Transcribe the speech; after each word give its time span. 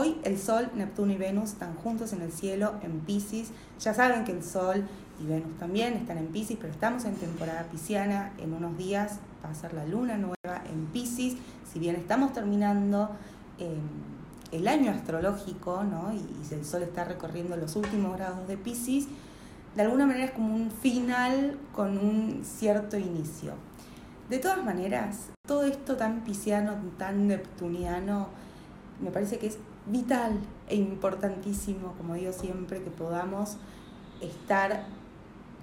Hoy 0.00 0.16
el 0.22 0.38
Sol, 0.38 0.70
Neptuno 0.76 1.12
y 1.12 1.16
Venus 1.16 1.54
están 1.54 1.74
juntos 1.74 2.12
en 2.12 2.22
el 2.22 2.30
cielo 2.30 2.74
en 2.82 3.00
Pisces. 3.00 3.50
Ya 3.80 3.92
saben 3.92 4.22
que 4.22 4.30
el 4.30 4.44
Sol 4.44 4.86
y 5.20 5.26
Venus 5.26 5.58
también 5.58 5.94
están 5.94 6.18
en 6.18 6.28
Pisces, 6.28 6.56
pero 6.60 6.72
estamos 6.72 7.04
en 7.04 7.16
temporada 7.16 7.64
pisciana. 7.64 8.32
En 8.38 8.54
unos 8.54 8.78
días 8.78 9.18
va 9.44 9.50
a 9.50 9.54
ser 9.56 9.74
la 9.74 9.84
luna 9.86 10.16
nueva 10.16 10.62
en 10.70 10.86
Pisces. 10.92 11.34
Si 11.68 11.80
bien 11.80 11.96
estamos 11.96 12.32
terminando 12.32 13.10
em, 13.58 13.80
el 14.52 14.68
año 14.68 14.92
astrológico, 14.92 15.82
¿no? 15.82 16.12
y, 16.12 16.54
el 16.54 16.64
Sol 16.64 16.84
está 16.84 17.02
recorriendo 17.02 17.56
los 17.56 17.74
últimos 17.74 18.16
grados 18.16 18.46
de 18.46 18.56
Pisces, 18.56 19.08
de 19.74 19.82
alguna 19.82 20.06
manera 20.06 20.26
es 20.26 20.30
como 20.30 20.54
un 20.54 20.70
final 20.70 21.58
con 21.74 21.98
un 21.98 22.44
cierto 22.44 22.96
inicio. 22.98 23.54
De 24.30 24.38
todas 24.38 24.64
maneras, 24.64 25.30
todo 25.44 25.64
esto 25.64 25.96
tan 25.96 26.20
pisciano, 26.20 26.76
tan 26.98 27.26
neptuniano, 27.26 28.28
me 29.00 29.10
parece 29.10 29.38
que 29.38 29.46
es 29.46 29.58
vital 29.86 30.38
e 30.68 30.76
importantísimo, 30.76 31.94
como 31.96 32.14
digo 32.14 32.32
siempre, 32.32 32.82
que 32.82 32.90
podamos 32.90 33.56
estar 34.20 34.84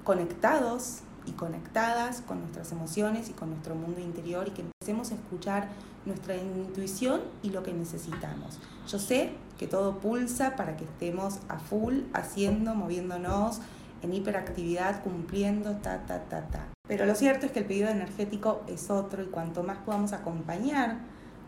conectados 0.04 1.00
y 1.26 1.32
conectadas 1.32 2.22
con 2.22 2.40
nuestras 2.40 2.72
emociones 2.72 3.30
y 3.30 3.34
con 3.34 3.50
nuestro 3.50 3.76
mundo 3.76 4.00
interior 4.00 4.48
y 4.48 4.52
que 4.52 4.62
empecemos 4.62 5.12
a 5.12 5.16
escuchar 5.16 5.70
nuestra 6.06 6.36
intuición 6.36 7.22
y 7.42 7.50
lo 7.50 7.64
que 7.64 7.74
necesitamos. 7.74 8.60
Yo 8.88 9.00
sé 9.00 9.32
que 9.58 9.68
todo 9.68 9.98
pulsa 9.98 10.56
para 10.56 10.78
que 10.78 10.86
estemos 10.86 11.40
a 11.50 11.58
full 11.58 12.02
haciendo, 12.14 12.76
moviéndonos 12.76 13.60
en 14.04 14.14
hiperactividad, 14.14 15.04
cumpliendo, 15.04 15.72
ta, 15.78 16.06
ta, 16.06 16.26
ta, 16.26 16.48
ta. 16.48 16.68
Pero 16.88 17.08
lo 17.08 17.16
cierto 17.16 17.48
es 17.48 17.52
que 17.52 17.60
el 17.60 17.66
pedido 17.66 17.90
energético 17.90 18.62
es 18.68 18.92
otro 18.92 19.24
y 19.24 19.28
cuanto 19.28 19.64
más 19.64 19.80
podamos 19.80 20.14
acompañar 20.14 21.00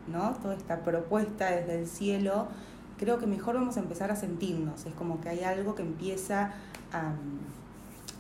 ¿no? 0.08 0.34
toda 0.42 0.56
esta 0.56 0.84
propuesta 0.84 1.52
desde 1.52 1.80
el 1.80 1.88
cielo, 1.88 2.48
creo 2.98 3.20
que 3.20 3.28
mejor 3.28 3.56
vamos 3.56 3.78
a 3.78 3.80
empezar 3.80 4.12
a 4.12 4.16
sentirnos. 4.16 4.86
Es 4.86 4.94
como 4.94 5.22
que 5.22 5.30
hay 5.30 5.44
algo 5.44 5.76
que 5.76 5.84
empieza 5.84 6.54
a, 6.92 7.14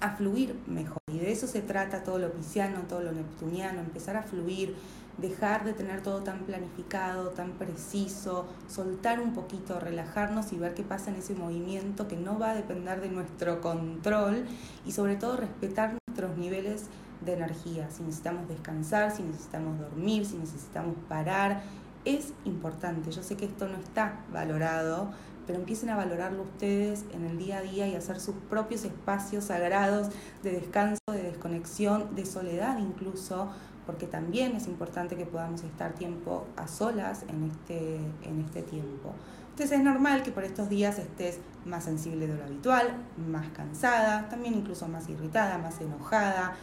a 0.02 0.16
fluir 0.16 0.59
mejor. 0.67 0.98
Y 1.11 1.20
de 1.20 1.31
eso 1.31 1.48
se 1.48 1.61
trata 1.61 2.03
todo 2.03 2.20
lo 2.20 2.31
pisciano, 2.31 2.81
todo 2.88 3.02
lo 3.02 3.11
neptuniano, 3.11 3.80
empezar 3.80 4.17
a 4.17 4.23
fluir, 4.23 4.76
dejar 5.17 5.66
de 5.66 5.73
tener 5.73 6.02
todo 6.02 6.22
tan 6.22 6.39
planificado, 6.42 7.30
tan 7.30 7.52
preciso, 7.53 8.45
soltar 8.67 9.20
un 9.20 9.33
poquito, 9.33 9.80
relajarnos 9.80 10.54
y 10.54 10.58
ver 10.58 10.73
qué 10.73 10.83
pasa 10.83 11.09
en 11.09 11.17
ese 11.17 11.33
movimiento 11.33 12.08
que 12.08 12.16
no 12.16 12.38
va 12.38 12.52
a 12.52 12.56
depender 12.56 13.02
de 13.02 13.09
nuestro 13.09 13.61
control 13.61 14.45
y 14.86 14.92
sobre 14.92 15.16
todo 15.16 15.38
respetar 15.38 15.98
nuestros 16.08 16.38
niveles 16.38 16.86
de 17.26 17.33
energía, 17.33 17.89
si 17.89 18.04
necesitamos 18.04 18.48
descansar, 18.48 19.16
si 19.16 19.23
necesitamos 19.23 19.80
dormir, 19.80 20.26
si 20.26 20.38
necesitamos 20.38 20.95
parar, 21.09 21.61
es 22.06 22.34
importante. 22.45 23.12
Yo 23.12 23.23
sé 23.23 23.36
que 23.36 23.45
esto 23.45 23.67
no 23.67 23.78
está 23.78 24.20
valorado, 24.31 25.12
pero 25.45 25.59
empiecen 25.59 25.90
a 25.90 25.95
valorarlo 25.95 26.44
ustedes 26.44 27.06
en 27.14 27.23
el 27.26 27.38
día 27.38 27.59
a 27.59 27.62
día 27.62 27.88
y 27.88 27.95
hacer 27.95 28.20
sus 28.20 28.36
propios 28.50 28.84
espacios 28.84 29.45
sagrados 29.45 30.09
de 30.44 30.52
descanso, 30.52 31.02
de 31.12 31.23
desconexión, 31.23 32.16
de 32.16 32.26
soledad 32.26 32.78
incluso, 32.80 33.50
porque 33.86 34.06
también 34.06 34.56
es 34.56 34.67
importante 34.67 35.16
que 35.16 35.26
podamos 35.26 35.64
estar 35.64 35.94
tiempo 35.94 36.45
a 36.58 36.67
solas 36.67 37.23
en 37.30 37.45
este, 37.45 37.95
en 38.23 38.42
este 38.45 38.61
tiempo. 38.61 39.14
Entonces 39.52 39.80
es 39.80 39.84
normal 39.84 40.22
que 40.22 40.32
por 40.32 40.44
estos 40.44 40.70
días 40.70 41.00
estés 41.00 41.39
más 41.66 41.86
sensible 41.86 42.28
de 42.28 42.36
lo 42.36 42.44
habitual, 42.44 42.95
más 43.32 43.48
cansada, 43.50 44.30
también 44.30 44.54
incluso 44.54 44.88
más 44.88 45.09
irritada, 45.09 45.58
más 45.58 45.82
enojada, 45.82 46.56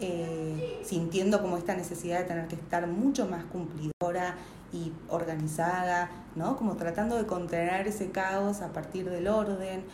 eh, 0.00 0.82
sintiendo 0.84 1.40
como 1.40 1.56
esta 1.56 1.74
necesidad 1.74 2.18
de 2.18 2.24
tener 2.24 2.48
que 2.48 2.56
estar 2.56 2.86
mucho 2.86 3.26
más 3.26 3.44
cumplidora 3.44 4.36
y 4.72 4.92
organizada, 5.08 6.10
¿no? 6.34 6.56
Como 6.56 6.76
tratando 6.76 7.16
de 7.16 7.26
contener 7.26 7.86
ese 7.86 8.10
caos 8.10 8.62
a 8.62 8.72
partir 8.72 9.08
del 9.08 9.28
orden. 9.28 9.84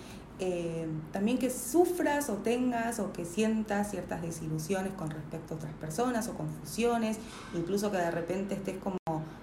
Eh, 0.41 0.87
también 1.13 1.37
que 1.37 1.51
sufras 1.51 2.31
o 2.31 2.35
tengas 2.35 3.01
o 3.01 3.13
que 3.13 3.25
sientas 3.25 3.91
ciertas 3.91 4.22
desilusiones 4.22 4.93
con 4.93 5.11
respecto 5.11 5.55
a 5.55 5.56
otras 5.56 5.72
personas 5.75 6.28
o 6.28 6.34
confusiones, 6.34 7.19
incluso 7.55 7.91
que 7.91 7.97
de 7.97 8.11
repente 8.12 8.55
estés 8.55 8.77
como, 8.78 8.99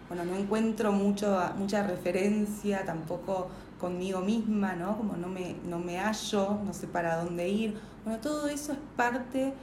bueno, 0.07 0.23
no 0.23 0.37
encuentro 0.37 0.93
mucho, 0.93 1.37
mucha 1.57 1.85
referencia 1.85 2.85
tampoco 2.85 3.49
conmigo 3.77 4.21
misma, 4.21 4.73
¿no? 4.73 4.97
Como 4.97 5.17
no 5.17 5.27
me, 5.27 5.57
no 5.67 5.79
me 5.79 5.99
hallo, 5.99 6.59
no 6.65 6.73
sé 6.73 6.87
para 6.87 7.17
dónde 7.17 7.49
ir. 7.49 7.77
Bueno, 8.05 8.19
todo 8.21 8.47
eso 8.47 8.71
es 8.71 8.79
parte 8.95 9.53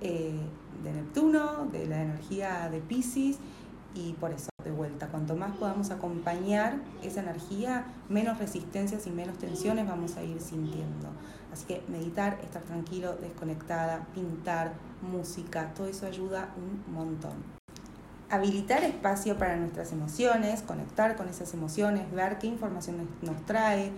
eh, 0.00 0.40
de 0.82 0.92
Neptuno, 0.92 1.66
de 1.70 1.86
la 1.86 2.02
energía 2.02 2.68
de 2.70 2.80
Pisces, 2.80 3.38
y 3.94 4.12
por 4.14 4.32
eso, 4.32 4.50
de 4.64 4.70
vuelta, 4.70 5.08
cuanto 5.08 5.34
más 5.36 5.56
podamos 5.56 5.90
acompañar 5.90 6.76
esa 7.02 7.20
energía, 7.20 7.84
menos 8.08 8.38
resistencias 8.38 9.06
y 9.06 9.10
menos 9.10 9.38
tensiones 9.38 9.86
vamos 9.86 10.16
a 10.16 10.22
ir 10.22 10.40
sintiendo. 10.40 11.08
Así 11.52 11.66
que 11.66 11.82
meditar, 11.88 12.38
estar 12.44 12.62
tranquilo, 12.62 13.16
desconectada, 13.16 14.06
pintar, 14.14 14.72
música, 15.02 15.72
todo 15.74 15.88
eso 15.88 16.06
ayuda 16.06 16.50
un 16.56 16.94
montón. 16.94 17.32
Habilitar 18.30 18.84
espacio 18.84 19.36
para 19.36 19.56
nuestras 19.56 19.90
emociones, 19.90 20.62
conectar 20.62 21.16
con 21.16 21.28
esas 21.28 21.52
emociones, 21.52 22.10
ver 22.12 22.38
qué 22.38 22.46
información 22.46 23.08
nos 23.22 23.44
trae, 23.44 23.90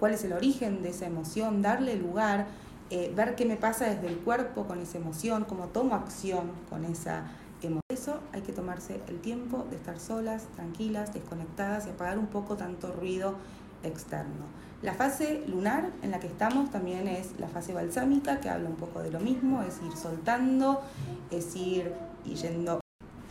cuál 0.00 0.14
es 0.14 0.24
el 0.24 0.32
origen 0.32 0.82
de 0.82 0.88
esa 0.88 1.06
emoción, 1.06 1.62
darle 1.62 1.94
lugar 1.94 2.46
eh, 2.94 3.10
ver 3.16 3.36
qué 3.36 3.46
me 3.46 3.56
pasa 3.56 3.86
desde 3.86 4.06
el 4.06 4.18
cuerpo 4.18 4.66
con 4.66 4.78
esa 4.78 4.98
emoción, 4.98 5.46
cómo 5.48 5.68
tomo 5.68 5.94
acción 5.94 6.50
con 6.68 6.84
esa 6.84 7.24
emoción. 7.62 7.80
Eso 7.90 8.20
hay 8.32 8.42
que 8.42 8.52
tomarse 8.52 9.00
el 9.08 9.18
tiempo 9.20 9.64
de 9.70 9.76
estar 9.76 9.98
solas, 9.98 10.42
tranquilas, 10.56 11.14
desconectadas 11.14 11.86
y 11.86 11.90
apagar 11.90 12.18
un 12.18 12.26
poco 12.26 12.56
tanto 12.56 12.92
ruido 12.92 13.36
externo. 13.82 14.44
La 14.82 14.92
fase 14.92 15.42
lunar 15.46 15.90
en 16.02 16.10
la 16.10 16.20
que 16.20 16.26
estamos 16.26 16.70
también 16.70 17.08
es 17.08 17.38
la 17.40 17.48
fase 17.48 17.72
balsámica, 17.72 18.40
que 18.40 18.50
habla 18.50 18.68
un 18.68 18.76
poco 18.76 19.00
de 19.00 19.10
lo 19.10 19.20
mismo, 19.20 19.62
es 19.62 19.80
ir 19.82 19.96
soltando, 19.96 20.82
es 21.30 21.56
ir 21.56 21.94
yendo, 22.24 22.80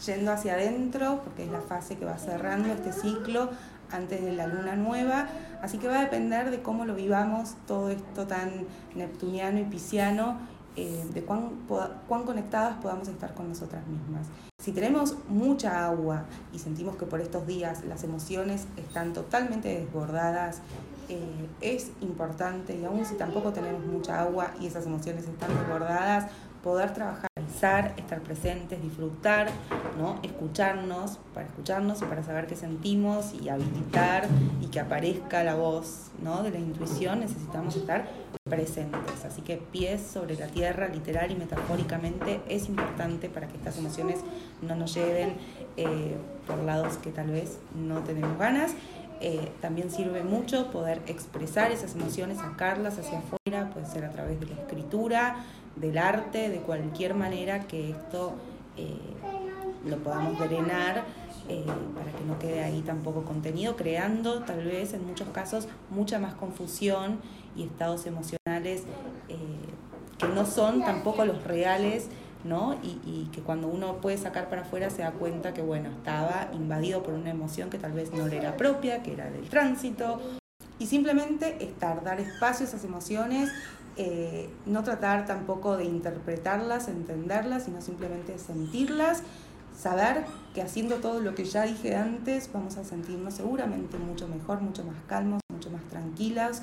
yendo 0.04 0.32
hacia 0.32 0.54
adentro, 0.54 1.22
porque 1.24 1.44
es 1.44 1.52
la 1.52 1.62
fase 1.62 1.98
que 1.98 2.06
va 2.06 2.18
cerrando 2.18 2.74
este 2.74 2.94
ciclo 2.94 3.52
antes 3.92 4.22
de 4.24 4.32
la 4.34 4.48
luna 4.48 4.76
nueva, 4.76 5.28
así 5.62 5.78
que 5.78 5.88
va 5.88 6.00
a 6.00 6.02
depender 6.02 6.52
de 6.52 6.62
cómo 6.62 6.86
lo 6.86 6.96
vivamos 6.96 7.56
todo 7.68 7.90
esto 7.90 8.28
tan 8.28 8.66
neptuniano 8.96 9.60
y 9.60 9.64
pisciano, 9.64 10.38
eh, 10.76 11.06
de 11.14 11.24
cuán, 11.24 11.52
cuán 12.08 12.24
conectadas 12.24 12.78
podamos 12.82 13.08
estar 13.08 13.34
con 13.34 13.50
nosotras 13.50 13.86
mismas. 13.88 14.28
Si 14.62 14.72
tenemos 14.72 15.18
mucha 15.28 15.86
agua 15.86 16.26
y 16.54 16.60
sentimos 16.60 16.96
que 16.96 17.06
por 17.06 17.20
estos 17.20 17.46
días 17.48 17.84
las 17.86 18.04
emociones 18.04 18.68
están 18.78 19.12
totalmente 19.12 19.68
desbordadas, 19.68 20.62
eh, 21.10 21.50
es 21.60 21.92
importante, 22.00 22.78
y 22.78 22.86
aún 22.86 23.04
si 23.06 23.16
tampoco 23.16 23.52
tenemos 23.52 23.86
mucha 23.86 24.22
agua 24.22 24.52
y 24.62 24.68
esas 24.68 24.86
emociones 24.86 25.28
están 25.28 25.50
desbordadas, 25.50 26.32
poder 26.64 26.94
trabajar, 26.94 27.31
estar 27.62 28.22
presentes, 28.22 28.82
disfrutar, 28.82 29.50
¿no? 29.98 30.20
escucharnos, 30.24 31.20
para 31.34 31.46
escucharnos 31.46 32.02
y 32.02 32.06
para 32.06 32.24
saber 32.24 32.48
qué 32.48 32.56
sentimos 32.56 33.34
y 33.40 33.50
habilitar 33.50 34.28
y 34.62 34.68
que 34.68 34.80
aparezca 34.80 35.44
la 35.44 35.54
voz 35.54 36.10
¿no? 36.24 36.42
de 36.42 36.50
la 36.50 36.58
intuición, 36.58 37.20
necesitamos 37.20 37.76
estar 37.76 38.08
presentes. 38.50 39.26
Así 39.26 39.44
que 39.44 39.58
pies 39.58 40.02
sobre 40.02 40.36
la 40.36 40.48
tierra, 40.48 40.88
literal 40.88 41.32
y 41.32 41.36
metafóricamente, 41.36 42.42
es 42.50 42.68
importante 42.68 43.30
para 43.30 43.48
que 43.48 43.58
estas 43.58 43.78
emociones 43.78 44.20
no 44.62 44.76
nos 44.76 44.96
lleven 44.96 45.36
eh, 45.78 46.16
por 46.48 46.58
lados 46.60 46.98
que 46.98 47.12
tal 47.12 47.30
vez 47.30 47.60
no 47.76 48.00
tenemos 48.00 48.38
ganas. 48.40 48.72
Eh, 49.24 49.52
también 49.62 49.92
sirve 49.92 50.24
mucho 50.24 50.72
poder 50.72 51.04
expresar 51.06 51.72
esas 51.72 51.94
emociones, 51.94 52.40
sacarlas 52.40 52.98
hacia 52.98 53.20
afuera, 53.20 53.70
puede 53.72 53.86
ser 53.86 54.04
a 54.04 54.10
través 54.10 54.40
de 54.40 54.48
la 54.48 54.54
escritura, 54.54 55.46
del 55.76 56.00
arte, 56.00 56.50
de 56.50 56.58
cualquier 56.58 57.14
manera 57.14 57.68
que 57.68 57.92
esto 57.92 58.34
eh, 58.78 58.98
lo 59.88 59.98
podamos 59.98 60.40
drenar 60.40 61.04
eh, 61.48 61.64
para 61.96 62.12
que 62.12 62.24
no 62.26 62.40
quede 62.40 62.64
ahí 62.64 62.82
tampoco 62.82 63.24
contenido, 63.24 63.76
creando 63.76 64.42
tal 64.42 64.64
vez 64.64 64.94
en 64.94 65.06
muchos 65.06 65.30
casos 65.30 65.68
mucha 65.92 66.18
más 66.18 66.34
confusión 66.34 67.20
y 67.56 67.64
estados 67.64 68.08
emocionales 68.08 68.86
que 70.22 70.28
no 70.28 70.46
son 70.46 70.82
tampoco 70.82 71.26
los 71.26 71.44
reales. 71.44 72.10
¿No? 72.44 72.78
Y, 72.84 73.30
que 73.32 73.42
cuando 73.42 73.68
uno 73.68 73.98
puede 74.02 74.18
sacar 74.18 74.50
para 74.50 74.64
afuera 74.64 74.90
se 74.90 75.04
da 75.04 75.12
cuenta 75.12 75.54
que, 75.54 75.62
bueno, 75.62 75.90
estaba 75.90 76.50
invadido 76.54 77.04
por 77.04 77.14
una 77.14 77.30
emoción 77.30 77.70
que 77.70 77.78
tal 77.78 77.94
vez 77.94 78.12
no 78.12 78.28
le 78.28 78.38
era 78.38 78.58
propia, 78.58 79.04
que 79.04 79.14
era 79.14 79.30
del 79.30 79.48
tránsito. 79.50 80.20
Y 80.80 80.88
simplemente 80.88 81.64
estar, 81.64 82.04
dar 82.04 82.20
espacio 82.20 82.66
a 82.66 82.70
esas 82.70 82.84
emociones 82.84 83.52
eh, 83.98 84.50
no 84.66 84.84
tratar 84.84 85.26
tampoco 85.26 85.76
de 85.76 85.84
interpretarlas, 85.84 86.88
entenderlas, 86.88 87.64
sino 87.66 87.82
simplemente 87.82 88.40
sentirlas, 88.40 89.22
saber 89.78 90.24
que 90.54 90.62
haciendo 90.62 90.96
todo 90.96 91.20
lo 91.20 91.36
que 91.36 91.44
ya 91.44 91.64
dije 91.64 91.98
antes 91.98 92.50
vamos 92.54 92.78
a 92.78 92.86
sentirnos 92.86 93.34
seguramente 93.34 93.98
mucho 93.98 94.30
mejor, 94.30 94.62
mucho 94.62 94.86
más 94.86 94.96
calmos, 95.08 95.42
mucho 95.52 95.70
más 95.72 95.84
tranquilas, 95.90 96.62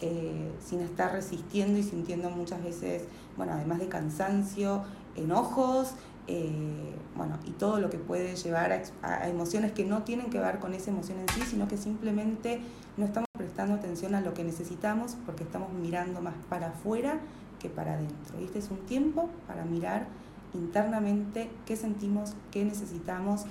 eh, 0.00 0.52
sin 0.64 0.80
estar 0.80 1.12
resistiendo 1.12 1.78
y 1.78 1.82
sintiendo 1.82 2.30
muchas 2.30 2.62
veces, 2.62 3.04
bueno, 3.36 3.52
además 3.52 3.78
de 3.78 3.88
cansancio, 3.88 4.82
enojos 5.14 5.94
eh, 6.28 6.94
bueno, 7.16 7.38
y 7.44 7.52
todo 7.52 7.78
lo 7.78 7.88
que 7.88 7.98
puede 7.98 8.34
llevar 8.34 8.82
a, 9.02 9.28
emociones 9.28 9.72
que 9.72 9.84
no 9.84 10.02
tienen 10.02 10.28
que 10.28 10.40
ver 10.40 10.58
con 10.58 10.74
esa 10.74 10.90
emoción 10.90 11.18
en 11.20 11.28
sí, 11.28 11.42
sino 11.42 11.68
que 11.68 11.76
simplemente 11.76 12.60
no 12.96 13.04
estamos 13.04 13.28
prestando 13.32 13.74
atención 13.74 14.14
a 14.14 14.20
lo 14.20 14.34
que 14.34 14.42
necesitamos 14.42 15.16
porque 15.24 15.44
estamos 15.44 15.72
mirando 15.72 16.20
más 16.20 16.34
para 16.48 16.68
afuera 16.68 17.20
que 17.60 17.68
para 17.68 17.94
adentro. 17.94 18.40
Y 18.40 18.44
este 18.44 18.58
es 18.58 18.70
un 18.70 18.78
tiempo 18.86 19.30
para 19.46 19.64
mirar 19.64 20.08
internamente 20.52 21.48
qué 21.64 21.76
sentimos, 21.76 22.34
qué 22.50 22.64
necesitamos 22.64 23.42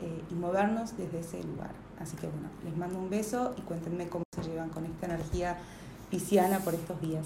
eh, 0.00 0.22
y 0.30 0.34
movernos 0.34 0.96
desde 0.96 1.20
ese 1.20 1.42
lugar. 1.42 1.72
Así 2.00 2.16
que 2.16 2.26
bueno, 2.26 2.48
les 2.64 2.76
mando 2.76 2.98
un 2.98 3.10
beso 3.10 3.54
y 3.58 3.60
cuéntenme 3.62 4.08
cómo 4.08 4.24
se 4.34 4.42
llevan 4.42 4.70
con 4.70 4.86
esta 4.86 5.06
energía 5.06 5.58
pisciana 6.10 6.60
por 6.60 6.74
estos 6.74 7.00
días. 7.00 7.24